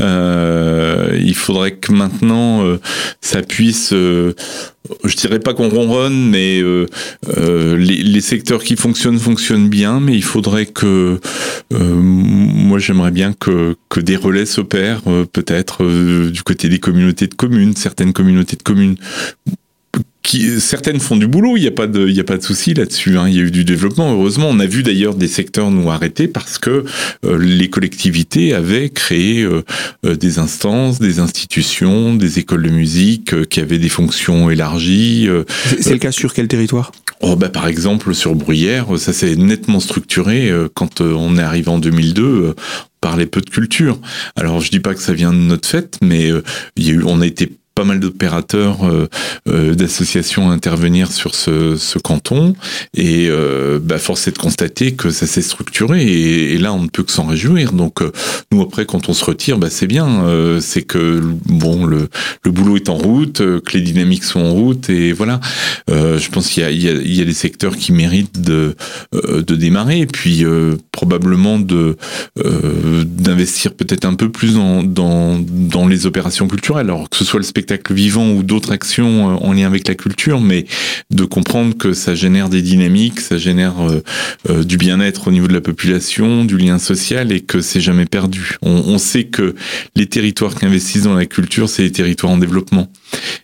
Euh, 0.00 1.18
il 1.20 1.34
faudrait 1.34 1.72
que 1.72 1.92
maintenant 1.92 2.64
euh, 2.64 2.78
ça 3.20 3.42
puisse, 3.42 3.92
euh, 3.92 4.34
je 5.04 5.16
dirais 5.16 5.40
pas 5.40 5.54
qu'on 5.54 5.68
ronronne, 5.68 6.30
mais 6.30 6.60
euh, 6.62 6.86
les, 7.76 8.02
les, 8.02 8.20
secteurs 8.20 8.62
qui 8.62 8.76
fonctionnent 8.76 9.18
fonctionnent 9.18 9.68
bien, 9.68 9.98
mais 9.98 10.14
il 10.14 10.22
faudrait 10.22 10.66
que, 10.66 11.18
moi 11.72 12.78
j'aimerais 12.78 13.10
bien 13.10 13.32
que, 13.32 13.76
que 13.88 14.00
des 14.00 14.16
relais 14.16 14.46
s'opèrent, 14.46 15.02
peut-être 15.32 15.84
du 16.30 16.42
côté 16.42 16.68
des 16.68 16.78
communautés 16.78 17.26
de 17.26 17.34
communes, 17.34 17.74
certaines 17.74 18.12
communautés 18.12 18.56
de 18.56 18.62
communes 18.62 18.96
certaines 20.58 21.00
font 21.00 21.16
du 21.16 21.26
boulot, 21.26 21.56
il 21.56 21.62
n'y 21.62 21.66
a 21.66 21.72
pas 21.72 21.86
de, 21.86 22.06
il 22.06 22.14
y 22.14 22.20
a 22.20 22.24
pas 22.24 22.36
de 22.36 22.42
souci 22.42 22.74
là-dessus. 22.74 23.16
Hein. 23.16 23.28
Il 23.28 23.36
y 23.36 23.38
a 23.38 23.42
eu 23.42 23.50
du 23.50 23.64
développement. 23.64 24.12
Heureusement, 24.12 24.48
on 24.50 24.58
a 24.60 24.66
vu 24.66 24.82
d'ailleurs 24.82 25.14
des 25.14 25.28
secteurs 25.28 25.70
nous 25.70 25.90
arrêter 25.90 26.28
parce 26.28 26.58
que 26.58 26.84
euh, 27.24 27.38
les 27.38 27.70
collectivités 27.70 28.54
avaient 28.54 28.90
créé 28.90 29.42
euh, 29.42 29.62
euh, 30.04 30.14
des 30.14 30.38
instances, 30.38 30.98
des 30.98 31.18
institutions, 31.18 32.14
des 32.14 32.38
écoles 32.38 32.62
de 32.62 32.70
musique 32.70 33.48
qui 33.48 33.60
avaient 33.60 33.78
des 33.78 33.88
fonctions 33.88 34.50
élargies. 34.50 35.28
C'est 35.80 35.92
le 35.92 35.98
cas 35.98 36.12
sur 36.12 36.34
quel 36.34 36.48
territoire? 36.48 36.92
Oh 37.20 37.34
bah 37.34 37.48
par 37.48 37.66
exemple 37.66 38.14
sur 38.14 38.34
Bruyères, 38.36 38.86
ça 38.96 39.12
s'est 39.12 39.34
nettement 39.34 39.80
structuré 39.80 40.52
quand 40.74 41.00
on 41.00 41.36
est 41.36 41.42
arrivé 41.42 41.68
en 41.68 41.78
2002 41.78 42.54
parlait 43.00 43.26
peu 43.26 43.40
de 43.40 43.50
culture. 43.50 43.98
Alors 44.36 44.60
je 44.60 44.70
dis 44.70 44.80
pas 44.80 44.94
que 44.94 45.00
ça 45.00 45.12
vient 45.12 45.32
de 45.32 45.38
notre 45.38 45.68
fête, 45.68 45.98
mais 46.02 46.30
il 46.76 46.86
y 46.86 46.90
a 46.90 46.92
eu, 46.92 47.02
on 47.04 47.20
a 47.20 47.26
été 47.26 47.57
pas 47.78 47.84
mal 47.84 48.00
d'opérateurs, 48.00 48.78
d'associations 49.46 50.50
à 50.50 50.52
intervenir 50.52 51.12
sur 51.12 51.36
ce, 51.36 51.76
ce 51.76 52.00
canton. 52.00 52.54
Et 52.92 53.30
bah, 53.80 53.98
force 53.98 54.26
est 54.26 54.32
de 54.32 54.38
constater 54.38 54.94
que 54.94 55.10
ça 55.10 55.28
s'est 55.28 55.42
structuré. 55.42 56.04
Et, 56.04 56.58
là, 56.58 56.72
on 56.72 56.82
ne 56.82 56.88
peut 56.88 57.04
que 57.04 57.12
s'en 57.12 57.26
réjouir. 57.26 57.72
Donc, 57.72 58.00
nous, 58.50 58.62
après, 58.62 58.84
quand 58.84 59.08
on 59.08 59.12
se 59.12 59.24
retire, 59.24 59.58
bah, 59.58 59.68
c'est 59.70 59.86
bien. 59.86 60.58
c'est 60.60 60.82
que, 60.82 61.22
bon, 61.46 61.86
le, 61.86 62.08
le 62.42 62.50
boulot 62.50 62.74
est 62.74 62.88
en 62.88 62.96
route, 62.96 63.38
que 63.38 63.72
les 63.74 63.80
dynamiques 63.80 64.24
sont 64.24 64.40
en 64.40 64.54
route. 64.54 64.90
Et 64.90 65.12
voilà. 65.12 65.38
je 65.88 66.28
pense 66.30 66.48
qu'il 66.48 66.64
y 66.64 66.66
a, 66.66 66.72
il 66.72 66.82
y, 66.82 66.88
a, 66.88 66.92
il 66.92 67.14
y 67.14 67.22
a 67.22 67.24
des 67.24 67.32
secteurs 67.32 67.76
qui 67.76 67.92
méritent 67.92 68.40
de, 68.40 68.74
de 69.12 69.54
démarrer. 69.54 70.00
Et 70.00 70.06
puis, 70.06 70.44
probablement 70.90 71.60
de 71.60 71.96
euh, 72.44 73.04
d'investir 73.04 73.74
peut-être 73.74 74.04
un 74.04 74.14
peu 74.14 74.30
plus 74.30 74.54
dans, 74.54 74.82
dans, 74.82 75.38
dans 75.38 75.86
les 75.86 76.06
opérations 76.06 76.48
culturelles, 76.48 76.86
alors 76.86 77.08
que 77.08 77.16
ce 77.16 77.24
soit 77.24 77.38
le 77.38 77.44
spectacle 77.44 77.67
vivant 77.90 78.30
ou 78.32 78.42
d'autres 78.42 78.72
actions 78.72 79.30
euh, 79.30 79.46
en 79.46 79.52
lien 79.52 79.66
avec 79.66 79.88
la 79.88 79.94
culture, 79.94 80.40
mais 80.40 80.66
de 81.10 81.24
comprendre 81.24 81.76
que 81.76 81.92
ça 81.92 82.14
génère 82.14 82.48
des 82.48 82.62
dynamiques, 82.62 83.20
ça 83.20 83.38
génère 83.38 83.74
euh, 83.80 84.64
du 84.64 84.76
bien-être 84.76 85.28
au 85.28 85.30
niveau 85.30 85.48
de 85.48 85.54
la 85.54 85.60
population, 85.60 86.44
du 86.44 86.56
lien 86.56 86.78
social 86.78 87.32
et 87.32 87.40
que 87.40 87.60
c'est 87.60 87.80
jamais 87.80 88.06
perdu. 88.06 88.56
On, 88.62 88.70
on 88.70 88.98
sait 88.98 89.24
que 89.24 89.54
les 89.96 90.06
territoires 90.06 90.54
qui 90.54 90.66
investissent 90.66 91.02
dans 91.02 91.14
la 91.14 91.26
culture, 91.26 91.68
c'est 91.68 91.82
les 91.82 91.92
territoires 91.92 92.32
en 92.32 92.38
développement. 92.38 92.88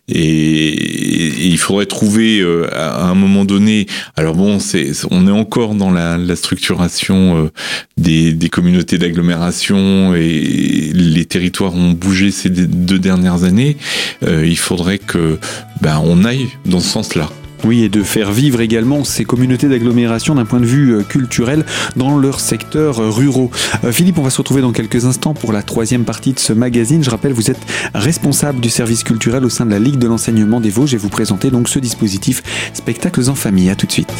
Et, 0.08 1.46
il 1.46 1.58
faudrait 1.58 1.86
trouver 1.86 2.42
à 2.72 3.06
un 3.06 3.14
moment 3.14 3.44
donné. 3.44 3.86
Alors 4.16 4.34
bon, 4.34 4.58
c'est 4.58 4.92
on 5.10 5.26
est 5.26 5.30
encore 5.30 5.74
dans 5.74 5.90
la, 5.90 6.18
structuration 6.36 7.50
des, 7.96 8.32
des 8.32 8.48
communautés 8.48 8.98
d'agglomération 8.98 10.14
et 10.14 10.90
les 10.94 11.24
territoires 11.24 11.74
ont 11.74 11.92
bougé 11.92 12.30
ces 12.30 12.50
deux 12.50 12.98
dernières 12.98 13.44
années, 13.44 13.76
euh, 14.24 14.46
il 14.46 14.58
faudrait 14.58 14.98
que 14.98 15.38
ben, 15.80 16.00
on 16.04 16.24
aille 16.24 16.48
dans 16.64 16.80
ce 16.80 16.88
sens-là. 16.88 17.30
Oui, 17.64 17.84
et 17.84 17.88
de 17.88 18.02
faire 18.02 18.30
vivre 18.30 18.60
également 18.60 19.04
ces 19.04 19.24
communautés 19.24 19.68
d'agglomération 19.68 20.34
d'un 20.34 20.44
point 20.44 20.60
de 20.60 20.66
vue 20.66 20.96
euh, 20.96 21.02
culturel 21.02 21.64
dans 21.96 22.18
leurs 22.18 22.40
secteurs 22.40 23.00
euh, 23.00 23.10
ruraux. 23.10 23.50
Philippe, 23.90 24.18
on 24.18 24.22
va 24.22 24.30
se 24.30 24.38
retrouver 24.38 24.60
dans 24.60 24.72
quelques 24.72 25.06
instants 25.06 25.34
pour 25.34 25.52
la 25.52 25.62
troisième 25.62 26.04
partie 26.04 26.32
de 26.32 26.38
ce 26.38 26.52
magazine. 26.52 27.02
Je 27.02 27.10
rappelle, 27.10 27.32
vous 27.32 27.50
êtes 27.50 27.60
responsable 27.94 28.60
du 28.60 28.70
service 28.70 29.02
culturel 29.02 29.44
au 29.44 29.50
sein 29.50 29.64
de 29.64 29.70
la 29.70 29.78
Ligue 29.78 29.98
de 29.98 30.06
l'enseignement 30.06 30.60
des 30.60 30.70
Vosges 30.70 30.94
et 30.94 30.98
vous 30.98 31.08
présentez 31.08 31.50
donc 31.50 31.68
ce 31.68 31.78
dispositif 31.78 32.42
Spectacles 32.74 33.30
en 33.30 33.34
famille. 33.34 33.70
À 33.70 33.76
tout 33.76 33.86
de 33.86 33.92
suite. 33.92 34.12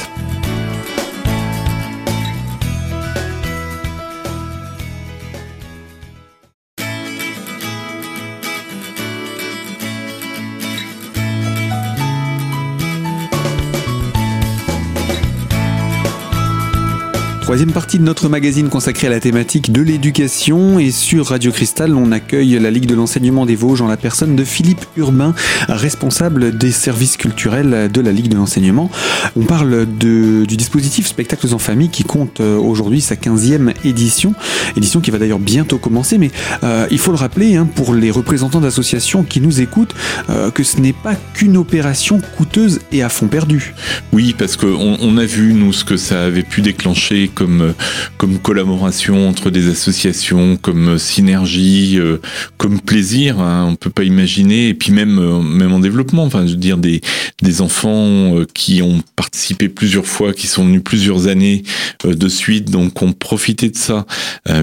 Troisième 17.44 17.72
partie 17.72 17.98
de 17.98 18.04
notre 18.04 18.30
magazine 18.30 18.70
consacrée 18.70 19.06
à 19.06 19.10
la 19.10 19.20
thématique 19.20 19.70
de 19.70 19.82
l'éducation 19.82 20.78
et 20.78 20.90
sur 20.90 21.26
Radio 21.26 21.52
Cristal, 21.52 21.94
on 21.94 22.10
accueille 22.10 22.58
la 22.58 22.70
Ligue 22.70 22.86
de 22.86 22.94
l'enseignement 22.94 23.44
des 23.44 23.54
Vosges 23.54 23.82
en 23.82 23.86
la 23.86 23.98
personne 23.98 24.34
de 24.34 24.44
Philippe 24.44 24.86
Urbain, 24.96 25.34
responsable 25.68 26.56
des 26.56 26.72
services 26.72 27.18
culturels 27.18 27.92
de 27.92 28.00
la 28.00 28.12
Ligue 28.12 28.28
de 28.28 28.36
l'enseignement. 28.36 28.90
On 29.36 29.42
parle 29.42 29.86
de, 29.98 30.46
du 30.46 30.56
dispositif 30.56 31.06
Spectacles 31.06 31.52
en 31.52 31.58
famille 31.58 31.90
qui 31.90 32.02
compte 32.02 32.40
euh, 32.40 32.56
aujourd'hui 32.56 33.02
sa 33.02 33.14
15e 33.14 33.74
édition, 33.84 34.34
édition 34.74 35.02
qui 35.02 35.10
va 35.10 35.18
d'ailleurs 35.18 35.38
bientôt 35.38 35.76
commencer, 35.76 36.16
mais 36.16 36.30
euh, 36.62 36.86
il 36.90 36.98
faut 36.98 37.10
le 37.10 37.18
rappeler 37.18 37.56
hein, 37.56 37.68
pour 37.74 37.92
les 37.92 38.10
représentants 38.10 38.62
d'associations 38.62 39.22
qui 39.22 39.42
nous 39.42 39.60
écoutent 39.60 39.94
euh, 40.30 40.50
que 40.50 40.64
ce 40.64 40.80
n'est 40.80 40.94
pas 40.94 41.14
qu'une 41.34 41.58
opération 41.58 42.22
coûteuse 42.38 42.80
et 42.90 43.02
à 43.02 43.10
fond 43.10 43.28
perdu. 43.28 43.74
Oui, 44.14 44.34
parce 44.36 44.56
qu'on 44.56 44.96
on 44.98 45.18
a 45.18 45.26
vu, 45.26 45.52
nous, 45.52 45.74
ce 45.74 45.84
que 45.84 45.98
ça 45.98 46.22
avait 46.22 46.42
pu 46.42 46.62
déclencher 46.62 47.28
comme, 47.34 47.74
comme 48.16 48.38
collaboration 48.38 49.28
entre 49.28 49.50
des 49.50 49.68
associations, 49.68 50.56
comme 50.56 50.98
synergie, 50.98 51.98
euh, 51.98 52.18
comme 52.56 52.80
plaisir. 52.80 53.40
Hein, 53.40 53.66
on 53.70 53.76
peut 53.76 53.90
pas 53.90 54.04
imaginer. 54.04 54.68
Et 54.68 54.74
puis 54.74 54.92
même, 54.92 55.18
euh, 55.18 55.40
même 55.40 55.72
en 55.72 55.80
développement, 55.80 56.24
enfin, 56.24 56.46
je 56.46 56.52
veux 56.52 56.58
dire 56.58 56.78
des, 56.78 57.00
des 57.42 57.60
enfants 57.60 58.36
euh, 58.36 58.46
qui 58.54 58.82
ont 58.82 59.02
participé 59.16 59.68
plusieurs 59.68 60.06
fois, 60.06 60.32
qui 60.32 60.46
sont 60.46 60.64
venus 60.64 60.82
plusieurs 60.84 61.26
années 61.26 61.62
de 62.04 62.28
suite, 62.28 62.70
donc 62.70 63.02
ont 63.02 63.12
profité 63.12 63.70
de 63.70 63.76
ça, 63.76 64.06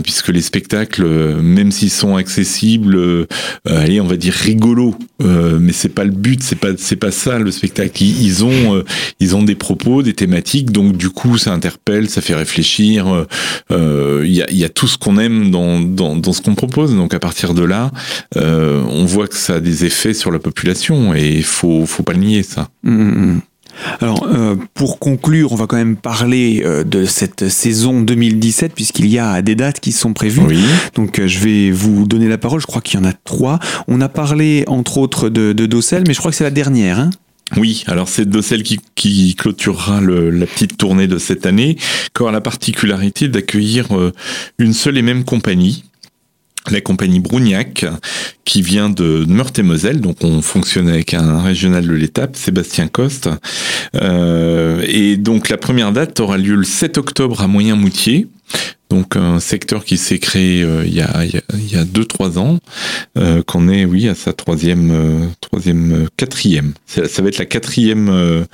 puisque 0.03 0.29
les 0.29 0.41
spectacles, 0.41 1.05
même 1.41 1.71
s'ils 1.71 1.89
sont 1.89 2.15
accessibles, 2.15 3.27
allez, 3.65 3.99
on 3.99 4.07
va 4.07 4.15
dire 4.15 4.33
rigolos, 4.33 4.95
mais 5.19 5.73
c'est 5.73 5.89
pas 5.89 6.03
le 6.03 6.11
but, 6.11 6.41
c'est 6.43 6.55
pas 6.55 6.69
c'est 6.77 6.95
pas 6.95 7.11
ça 7.11 7.39
le 7.39 7.51
spectacle. 7.51 8.03
Ils, 8.03 8.23
ils 8.23 8.45
ont 8.45 8.83
ils 9.19 9.35
ont 9.35 9.43
des 9.43 9.55
propos, 9.55 10.03
des 10.03 10.13
thématiques, 10.13 10.71
donc 10.71 10.95
du 10.95 11.09
coup 11.09 11.37
ça 11.37 11.53
interpelle, 11.53 12.09
ça 12.09 12.21
fait 12.21 12.35
réfléchir 12.35 12.60
euh, 13.07 13.25
euh, 13.71 14.23
il 14.25 14.33
y, 14.33 14.63
a, 14.63 14.69
tout 14.69 14.87
ce 14.87 14.97
qu'on 14.97 15.17
aime 15.17 15.51
dans, 15.51 16.33
ce 16.33 16.41
qu'on 16.41 16.55
propose. 16.55 16.95
Donc 16.95 17.13
à 17.13 17.19
partir 17.19 17.53
de 17.53 17.63
là, 17.63 17.91
euh, 18.37 18.83
on 18.89 19.05
voit 19.05 19.27
que 19.27 19.35
ça 19.35 19.55
a 19.55 19.59
des 19.59 19.85
effets 19.85 20.13
sur 20.13 20.31
la 20.31 20.39
population 20.39 21.13
et 21.13 21.29
il 21.29 21.43
faut, 21.43 21.85
faut 21.85 22.03
pas 22.03 22.13
le 22.13 22.19
nier 22.19 22.43
ça. 22.43 22.69
Mmh, 22.83 22.91
mmh, 22.91 23.25
mmh. 23.25 23.41
Alors, 24.01 24.27
pour 24.73 24.99
conclure, 24.99 25.53
on 25.53 25.55
va 25.55 25.65
quand 25.65 25.77
même 25.77 25.95
parler 25.95 26.61
de 26.85 27.05
cette 27.05 27.47
saison 27.47 28.01
2017, 28.01 28.73
puisqu'il 28.75 29.07
y 29.07 29.17
a 29.17 29.41
des 29.41 29.55
dates 29.55 29.79
qui 29.79 29.93
sont 29.93 30.11
prévues. 30.11 30.41
Donc, 30.93 31.25
je 31.25 31.39
vais 31.39 31.71
vous 31.71 32.05
donner 32.05 32.27
la 32.27 32.37
parole. 32.37 32.59
Je 32.59 32.67
crois 32.67 32.81
qu'il 32.81 32.99
y 32.99 33.03
en 33.03 33.07
a 33.07 33.13
trois. 33.13 33.59
On 33.87 34.01
a 34.01 34.09
parlé, 34.09 34.65
entre 34.67 34.97
autres, 34.97 35.29
de, 35.29 35.53
de 35.53 35.65
Dossel, 35.65 36.03
mais 36.05 36.13
je 36.13 36.19
crois 36.19 36.31
que 36.31 36.37
c'est 36.37 36.43
la 36.43 36.51
dernière. 36.51 36.99
Hein 36.99 37.11
oui, 37.57 37.83
alors 37.87 38.07
c'est 38.07 38.29
de 38.29 38.41
celle 38.41 38.63
qui, 38.63 38.79
qui 38.95 39.35
clôturera 39.35 40.01
la 40.01 40.45
petite 40.45 40.77
tournée 40.77 41.07
de 41.07 41.17
cette 41.17 41.45
année, 41.45 41.77
qui 42.13 42.21
aura 42.21 42.31
la 42.31 42.41
particularité 42.41 43.27
d'accueillir 43.27 43.97
euh, 43.97 44.13
une 44.57 44.73
seule 44.73 44.97
et 44.97 45.01
même 45.01 45.25
compagnie, 45.25 45.83
la 46.69 46.81
compagnie 46.81 47.19
Brougnac, 47.19 47.85
qui 48.45 48.61
vient 48.61 48.89
de 48.89 49.25
Meurthe-et-Moselle, 49.27 50.01
donc 50.01 50.17
on 50.23 50.41
fonctionne 50.41 50.89
avec 50.89 51.13
un 51.13 51.41
régional 51.41 51.87
de 51.87 51.93
l'étape, 51.93 52.35
Sébastien 52.35 52.87
Coste. 52.87 53.29
Euh, 53.95 54.83
et 54.87 55.17
donc 55.17 55.49
la 55.49 55.57
première 55.57 55.91
date 55.91 56.19
aura 56.19 56.37
lieu 56.37 56.55
le 56.55 56.63
7 56.63 56.97
octobre 56.97 57.41
à 57.41 57.47
Moyen-Moutier. 57.47 58.27
Donc 58.89 59.15
un 59.15 59.39
secteur 59.39 59.85
qui 59.85 59.97
s'est 59.97 60.19
créé 60.19 60.63
euh, 60.63 60.83
il 60.85 60.93
y 60.93 60.99
a 60.99 61.23
il 61.23 61.71
y 61.71 61.77
a 61.77 61.85
deux 61.85 62.03
trois 62.03 62.37
ans, 62.37 62.59
euh, 63.17 63.41
qu'on 63.41 63.69
est 63.69 63.85
oui 63.85 64.09
à 64.09 64.15
sa 64.15 64.33
troisième 64.33 65.31
troisième 65.39 66.07
quatrième. 66.17 66.73
Ça, 66.85 67.07
ça, 67.07 67.21
va 67.21 67.29
être 67.29 67.37
la 67.37 67.45
quatrième 67.45 68.45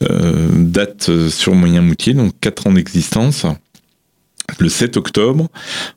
date 0.00 1.28
sur 1.28 1.54
Moyen 1.54 1.82
Moutier, 1.82 2.14
donc 2.14 2.32
quatre 2.40 2.66
ans 2.66 2.72
d'existence 2.72 3.44
le 4.60 4.68
7 4.68 4.96
octobre. 4.96 5.48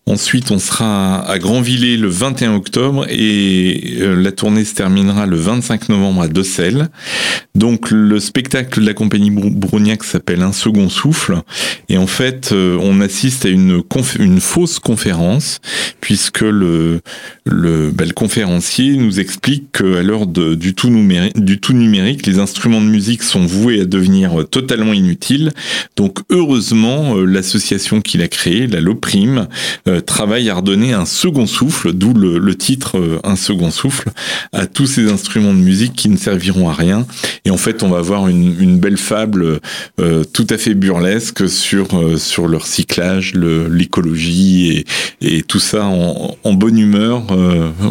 Ensuite, 0.06 0.52
on 0.52 0.60
sera 0.60 1.20
à 1.28 1.40
Grandvillers 1.40 1.98
le 1.98 2.08
21 2.08 2.56
octobre 2.56 3.06
et 3.10 3.98
euh, 4.00 4.22
la 4.22 4.32
tournée 4.32 4.66
se 4.66 4.76
terminera 4.76 5.26
le 5.26 5.38
25 5.38 5.90
novembre 5.90 6.22
à 6.22 6.28
Dossel. 6.28 6.90
Donc, 7.56 7.92
le 7.92 8.20
spectacle 8.20 8.82
de 8.82 8.86
la 8.86 8.94
compagnie 8.94 9.32
Brougnac 9.32 10.04
s'appelle 10.04 10.42
Un 10.42 10.52
second 10.52 10.90
souffle. 10.90 11.42
Et 11.90 11.98
en 11.98 12.08
fait, 12.08 12.52
euh, 12.52 12.78
on 12.82 13.02
assiste 13.02 13.46
à 13.46 13.50
une, 13.50 13.84
fausse 14.40 14.80
conférence 14.80 15.60
puisque 16.02 16.42
le, 16.42 17.02
le, 17.46 17.92
bah, 17.92 18.06
conférencier 18.14 18.98
nous 18.98 19.20
explique 19.20 19.72
qu'à 19.72 20.04
l'heure 20.04 20.28
du, 20.28 20.74
tout 20.74 20.90
numérique, 20.90 22.22
du 22.22 22.32
les 22.32 22.40
instruments 22.40 22.82
de 22.82 22.88
musique 22.88 23.24
sont 23.24 23.46
voués 23.46 23.82
à 23.82 23.86
devenir 23.86 24.48
totalement 24.50 24.94
inutiles. 24.94 25.52
Donc, 25.96 26.20
heureusement, 26.30 27.18
euh, 27.18 27.26
l'association 27.26 28.02
qu'il 28.02 28.22
a 28.22 28.28
créée 28.28 28.45
la 28.46 28.82
Loprime, 28.82 29.48
euh, 29.88 30.02
travaille 30.02 30.50
à 30.50 30.56
redonner 30.56 30.94
un 30.94 31.06
second 31.06 31.46
souffle, 31.46 31.94
d'où 31.94 32.14
le, 32.14 32.56
titre 32.56 32.98
euh, 32.98 33.20
Un 33.24 33.36
second 33.36 33.72
souffle, 33.72 34.10
à 34.54 34.68
tous 34.68 34.86
ces 34.86 35.12
instruments 35.12 35.54
de 35.54 35.60
musique 35.60 35.94
qui 35.94 36.10
ne 36.10 36.18
serviront 36.18 36.70
à 36.70 36.74
rien. 36.74 37.06
Et 37.44 37.50
en 37.50 37.58
fait, 37.58 37.84
on 37.84 37.90
va 37.90 37.98
avoir 37.98 38.28
une, 38.28 38.80
belle 38.80 38.98
fable 38.98 39.60
euh, 40.00 40.24
tout 40.24 40.48
à 40.50 40.58
fait 40.58 40.74
burlesque 40.74 41.48
sur, 41.50 41.88
sur 42.20 42.48
le 42.48 42.58
recyclage, 42.58 43.34
l'écologie 43.36 44.86
et, 45.22 45.38
et, 45.38 45.44
tout 45.44 45.60
ça 45.60 45.86
en, 45.86 46.36
en 46.44 46.54
bonne 46.54 46.78
humeur. 46.78 47.24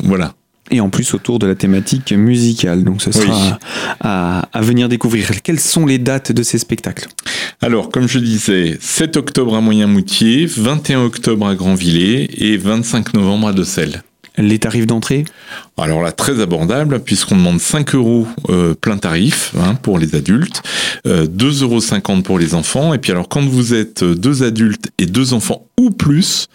voilà 0.05 0.35
et 0.71 0.81
en 0.81 0.89
plus 0.89 1.15
autour 1.15 1.39
de 1.39 1.47
la 1.47 1.55
thématique 1.55 2.13
musicale. 2.13 2.85
Donc 2.85 3.03
ce 3.03 3.13
sera 3.13 3.59
à, 4.01 4.49
à, 4.53 4.61
venir 4.61 4.89
découvrir. 4.89 5.43
Quelles 5.43 5.61
sont 5.61 5.87
les 5.87 5.99
dates 5.99 6.33
de 6.33 6.43
ces 6.43 6.59
spectacles? 6.59 7.09
Alors, 7.61 7.91
comme 7.91 8.09
je 8.09 8.19
disais, 8.19 8.79
7 8.81 9.17
octobre 9.17 9.55
à 9.55 9.61
Moyen-Moutier, 9.61 10.47
21 10.47 11.05
octobre 11.05 11.47
à 11.47 11.55
Grandvillers 11.55 12.29
et 12.53 12.57
25 12.57 13.15
novembre 13.15 13.49
à 13.49 13.53
Dossel. 13.53 14.03
Les 14.37 14.59
tarifs 14.59 14.87
d'entrée? 14.87 15.25
Alors 15.79 16.03
là, 16.03 16.11
très 16.11 16.41
abordable, 16.41 17.01
puisqu'on 17.01 17.37
demande 17.37 17.61
5 17.61 17.95
euros 17.95 18.27
euh, 18.49 18.75
plein 18.75 18.97
tarif 18.97 19.53
hein, 19.59 19.77
pour 19.77 19.99
les 19.99 20.17
adultes, 20.17 20.63
euh, 21.07 21.27
2,50 21.27 21.63
euros 21.63 22.23
pour 22.23 22.39
les 22.39 22.55
enfants. 22.55 22.95
Et 22.95 22.99
puis 22.99 23.13
alors, 23.13 23.29
quand 23.29 23.45
vous 23.45 23.75
êtes 23.75 24.03
deux 24.03 24.43
adultes 24.43 24.91
et 24.99 25.07
deux 25.07 25.35
enfants 25.35 25.67
ou 25.79 25.91
plus, 25.91 26.49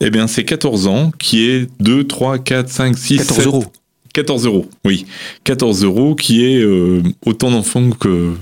eh 0.00 0.08
bien 0.08 0.26
c'est 0.26 0.44
14 0.44 0.86
ans, 0.86 1.12
qui 1.18 1.48
est 1.48 1.68
2, 1.80 2.04
3, 2.04 2.38
4, 2.38 2.68
5, 2.70 2.96
6, 2.96 3.16
14 3.18 3.46
euros. 3.46 3.64
14 4.16 4.46
euros, 4.46 4.66
oui. 4.86 5.04
14 5.44 5.84
euros 5.84 6.14
qui 6.14 6.42
est 6.42 6.58
euh, 6.58 7.02
autant 7.26 7.50
d'enfants 7.50 7.90
que, 7.90 8.32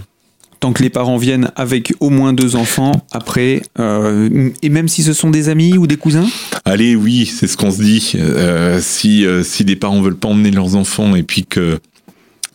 tant 0.61 0.73
que 0.73 0.85
les 0.85 0.89
parents 0.89 1.17
viennent 1.17 1.51
avec 1.57 1.93
au 1.99 2.11
moins 2.11 2.33
deux 2.33 2.55
enfants, 2.55 3.05
après, 3.11 3.61
euh, 3.81 4.51
et 4.63 4.69
même 4.69 4.87
si 4.87 5.03
ce 5.03 5.13
sont 5.13 5.31
des 5.31 5.49
amis 5.49 5.77
ou 5.77 5.89
des 5.89 5.97
cousins? 5.97 6.29
Allez, 6.65 6.97
oui, 6.97 7.27
c'est 7.27 7.47
ce 7.47 7.57
qu'on 7.57 7.71
se 7.71 7.83
dit. 7.83 8.13
Euh, 8.17 8.81
si, 8.83 9.27
euh, 9.27 9.43
si 9.43 9.65
des 9.65 9.77
parents 9.77 10.01
veulent 10.01 10.17
pas 10.17 10.29
emmener 10.29 10.51
leurs 10.51 10.77
enfants 10.77 11.15
et 11.15 11.23
puis 11.23 11.45
que 11.45 11.79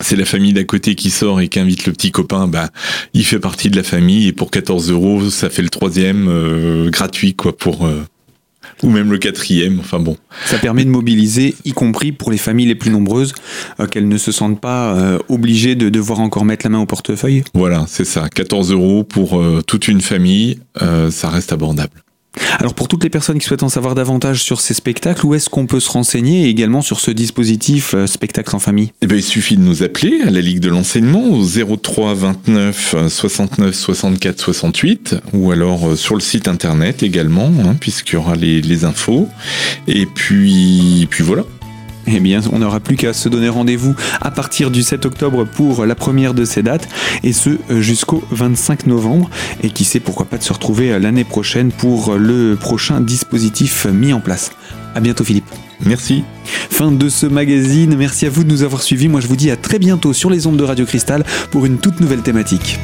c'est 0.00 0.16
la 0.16 0.24
famille 0.24 0.52
d'à 0.52 0.64
côté 0.64 0.94
qui 0.94 1.10
sort 1.10 1.40
et 1.40 1.48
qui 1.48 1.60
invite 1.60 1.86
le 1.86 1.92
petit 1.92 2.10
copain, 2.10 2.48
bah, 2.48 2.70
il 3.14 3.24
fait 3.24 3.38
partie 3.38 3.70
de 3.70 3.76
la 3.76 3.82
famille 3.82 4.26
et 4.26 4.32
pour 4.32 4.50
14 4.50 4.90
euros, 4.90 5.30
ça 5.30 5.50
fait 5.50 5.62
le 5.62 5.68
troisième 5.68 6.88
gratuit, 6.90 7.34
quoi, 7.34 7.56
pour, 7.56 7.88
ou 8.82 8.90
même 8.90 9.10
le 9.10 9.18
quatrième. 9.18 9.80
Enfin 9.80 9.98
bon. 9.98 10.16
Ça 10.46 10.58
permet 10.58 10.84
de 10.84 10.90
mobiliser, 10.90 11.54
y 11.64 11.72
compris 11.72 12.12
pour 12.12 12.30
les 12.30 12.38
familles 12.38 12.66
les 12.66 12.74
plus 12.74 12.90
nombreuses, 12.90 13.34
euh, 13.78 13.86
qu'elles 13.86 14.08
ne 14.08 14.16
se 14.16 14.32
sentent 14.32 14.60
pas 14.60 14.94
euh, 14.94 15.18
obligées 15.28 15.74
de 15.74 15.88
devoir 15.88 16.20
encore 16.20 16.44
mettre 16.44 16.66
la 16.66 16.70
main 16.70 16.80
au 16.80 16.86
portefeuille. 16.86 17.44
Voilà, 17.54 17.84
c'est 17.88 18.04
ça. 18.04 18.28
14 18.28 18.72
euros 18.72 19.04
pour 19.04 19.40
euh, 19.40 19.62
toute 19.66 19.88
une 19.88 20.00
famille, 20.00 20.58
ça 21.10 21.28
reste 21.28 21.52
abordable. 21.52 22.02
Alors 22.58 22.74
pour 22.74 22.88
toutes 22.88 23.02
les 23.02 23.10
personnes 23.10 23.38
qui 23.38 23.46
souhaitent 23.46 23.62
en 23.62 23.68
savoir 23.68 23.94
davantage 23.94 24.42
sur 24.42 24.60
ces 24.60 24.74
spectacles, 24.74 25.26
où 25.26 25.34
est-ce 25.34 25.50
qu'on 25.50 25.66
peut 25.66 25.80
se 25.80 25.90
renseigner 25.90 26.44
et 26.44 26.48
également 26.48 26.82
sur 26.82 27.00
ce 27.00 27.10
dispositif 27.10 27.94
euh, 27.94 28.06
spectacle 28.06 28.54
en 28.54 28.58
famille? 28.58 28.92
Eh 29.02 29.06
bien, 29.06 29.16
Il 29.16 29.22
suffit 29.22 29.56
de 29.56 29.62
nous 29.62 29.82
appeler 29.82 30.20
à 30.22 30.30
la 30.30 30.40
Ligue 30.40 30.60
de 30.60 30.68
l'enseignement 30.68 31.24
au 31.28 31.44
03 31.44 32.14
29 32.14 33.08
69 33.08 33.74
64 33.74 34.38
68 34.40 35.16
ou 35.32 35.50
alors 35.50 35.88
euh, 35.88 35.96
sur 35.96 36.14
le 36.14 36.20
site 36.20 36.48
internet 36.48 37.02
également, 37.02 37.50
hein, 37.64 37.74
puisqu'il 37.78 38.14
y 38.14 38.16
aura 38.16 38.36
les, 38.36 38.62
les 38.62 38.84
infos. 38.84 39.28
Et 39.88 40.06
puis, 40.06 41.06
puis 41.10 41.24
voilà. 41.24 41.44
Eh 42.06 42.20
bien, 42.20 42.40
on 42.52 42.58
n'aura 42.58 42.80
plus 42.80 42.96
qu'à 42.96 43.12
se 43.12 43.28
donner 43.28 43.48
rendez-vous 43.48 43.94
à 44.20 44.30
partir 44.30 44.70
du 44.70 44.82
7 44.82 45.06
octobre 45.06 45.44
pour 45.44 45.86
la 45.86 45.94
première 45.94 46.34
de 46.34 46.44
ces 46.44 46.62
dates, 46.62 46.88
et 47.22 47.32
ce 47.32 47.50
jusqu'au 47.68 48.24
25 48.30 48.86
novembre. 48.86 49.30
Et 49.62 49.70
qui 49.70 49.84
sait 49.84 50.00
pourquoi 50.00 50.26
pas 50.26 50.38
de 50.38 50.42
se 50.42 50.52
retrouver 50.52 50.98
l'année 50.98 51.24
prochaine 51.24 51.70
pour 51.72 52.14
le 52.14 52.56
prochain 52.56 53.00
dispositif 53.00 53.86
mis 53.86 54.12
en 54.12 54.20
place. 54.20 54.52
À 54.94 55.00
bientôt, 55.00 55.24
Philippe. 55.24 55.48
Merci. 55.84 56.24
Fin 56.44 56.92
de 56.92 57.08
ce 57.08 57.26
magazine. 57.26 57.96
Merci 57.96 58.26
à 58.26 58.30
vous 58.30 58.44
de 58.44 58.50
nous 58.50 58.62
avoir 58.62 58.82
suivis. 58.82 59.08
Moi, 59.08 59.20
je 59.20 59.28
vous 59.28 59.36
dis 59.36 59.50
à 59.50 59.56
très 59.56 59.78
bientôt 59.78 60.12
sur 60.12 60.30
les 60.30 60.46
ondes 60.46 60.56
de 60.56 60.64
Radio 60.64 60.84
Cristal 60.84 61.24
pour 61.50 61.64
une 61.66 61.78
toute 61.78 62.00
nouvelle 62.00 62.22
thématique. 62.22 62.78